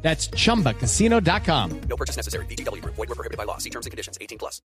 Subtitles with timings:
[0.00, 1.80] That's chumbacasino.com.
[1.88, 2.46] No purchase necessary.
[2.46, 2.82] BGW.
[2.84, 3.58] Void were prohibited by law.
[3.58, 4.16] See terms and conditions.
[4.20, 4.62] 18 plus.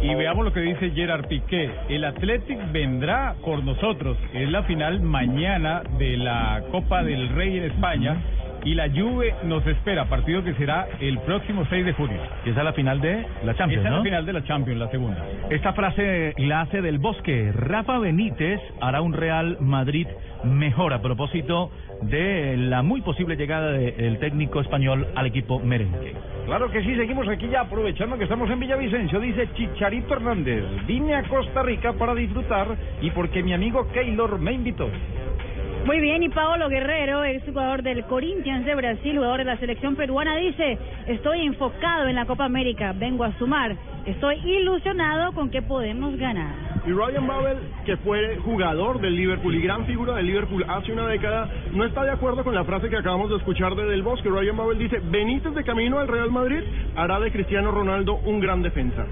[0.00, 1.74] Y veamos lo que dice Gerard Piqué.
[1.88, 4.16] El Athletic vendrá por nosotros.
[4.32, 8.22] Es la final mañana de la Copa del Rey en España.
[8.64, 12.20] Y la Juve nos espera, partido que será el próximo 6 de junio.
[12.44, 13.96] Y esa es la final de la Champions, Esta es ¿no?
[13.98, 15.24] la final de la Champions, la segunda.
[15.50, 17.52] Esta frase la hace del Bosque.
[17.54, 20.06] Rafa Benítez hará un Real Madrid
[20.44, 21.70] mejor a propósito
[22.02, 26.14] de la muy posible llegada del técnico español al equipo merengue.
[26.46, 29.20] Claro que sí, seguimos aquí ya aprovechando que estamos en Villavicencio.
[29.20, 32.68] Dice Chicharito Hernández, vine a Costa Rica para disfrutar
[33.02, 34.88] y porque mi amigo Keylor me invitó.
[35.84, 39.96] Muy bien, y Paolo Guerrero, ex jugador del Corinthians de Brasil, jugador de la selección
[39.96, 40.76] peruana, dice,
[41.06, 46.54] estoy enfocado en la Copa América, vengo a sumar, estoy ilusionado con que podemos ganar.
[46.86, 51.06] Y Ryan Babel, que fue jugador del Liverpool y gran figura del Liverpool hace una
[51.06, 54.28] década, no está de acuerdo con la frase que acabamos de escuchar de Del Bosque.
[54.28, 56.62] Ryan Babel dice, Benítez de camino al Real Madrid
[56.96, 59.06] hará de Cristiano Ronaldo un gran defensa.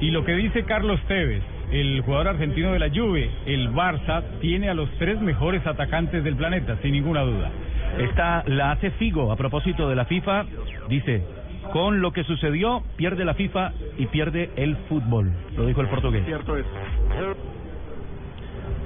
[0.00, 4.70] Y lo que dice Carlos Tevez, el jugador argentino de la Juve, el Barça tiene
[4.70, 7.50] a los tres mejores atacantes del planeta, sin ninguna duda.
[7.98, 10.44] Esta la hace Figo a propósito de la FIFA.
[10.88, 11.22] Dice,
[11.72, 15.30] con lo que sucedió, pierde la FIFA y pierde el fútbol.
[15.56, 16.24] Lo dijo el portugués.
[16.24, 16.64] Cierto es.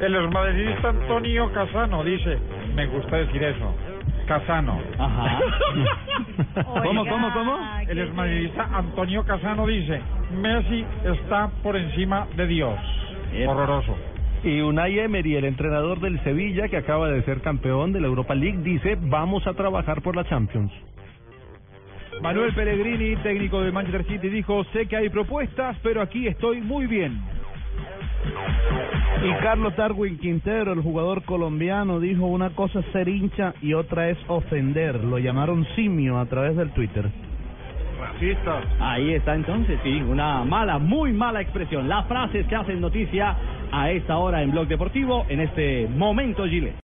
[0.01, 2.39] El esmadridista Antonio Casano dice,
[2.75, 3.75] me gusta decir eso,
[4.27, 4.81] Casano.
[4.99, 5.41] Ajá.
[6.83, 7.59] ¿Cómo, cómo, cómo?
[7.89, 10.01] El esmadridista Antonio Casano dice,
[10.41, 12.79] Messi está por encima de Dios.
[13.47, 13.97] Horroroso.
[14.45, 18.35] Y Unai Emery, el entrenador del Sevilla, que acaba de ser campeón de la Europa
[18.35, 20.73] League, dice, vamos a trabajar por la Champions.
[22.21, 26.87] Manuel Pellegrini, técnico del Manchester City, dijo, sé que hay propuestas, pero aquí estoy muy
[26.87, 27.21] bien.
[29.25, 34.09] Y Carlos Darwin Quintero, el jugador colombiano, dijo una cosa es ser hincha y otra
[34.09, 35.05] es ofender.
[35.05, 37.09] Lo llamaron simio a través del Twitter.
[38.01, 38.61] Racista.
[38.81, 41.89] Ahí está entonces, sí, una mala, muy mala expresión.
[41.89, 43.37] Las frases que hacen noticia
[43.71, 46.75] a esta hora en Blog Deportivo, en este momento Gile.